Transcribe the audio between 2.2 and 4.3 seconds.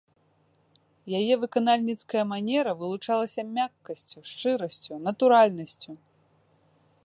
манера вылучалася мяккасцю,